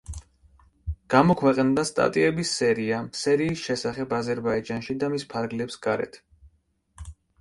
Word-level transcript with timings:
გამოქვეყნდა 1.13 1.83
სტატიების 1.89 2.53
სერია 2.61 3.01
სერიის 3.19 3.67
შესახებ 3.67 4.15
აზერბაიჯანში 4.21 4.97
და 5.05 5.11
მის 5.17 5.27
ფარგლებს 5.35 5.79
გარეთ. 5.85 6.19